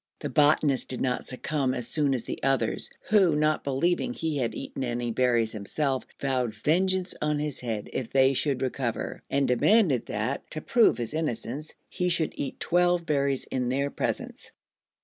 The 0.17 0.29
botanist 0.29 0.87
did 0.87 0.99
not 0.99 1.27
succumb 1.27 1.75
as 1.75 1.87
soon 1.87 2.15
as 2.15 2.23
the 2.23 2.41
others, 2.41 2.89
who, 3.09 3.35
not 3.35 3.63
believing 3.63 4.15
he 4.15 4.39
had 4.39 4.55
eaten 4.55 4.83
any 4.83 5.11
berries 5.11 5.51
himself, 5.51 6.07
vowed 6.19 6.55
vengeance 6.55 7.13
on 7.21 7.37
his 7.37 7.59
head 7.59 7.87
if 7.93 8.09
they 8.09 8.33
should 8.33 8.63
recover, 8.63 9.21
and 9.29 9.47
demanded 9.47 10.07
that, 10.07 10.49
to 10.49 10.61
prove 10.61 10.97
his 10.97 11.13
innocence, 11.13 11.75
he 11.87 12.09
should 12.09 12.33
eat 12.35 12.59
twelve 12.59 13.05
berries 13.05 13.43
in 13.51 13.69
their 13.69 13.91
presence. 13.91 14.51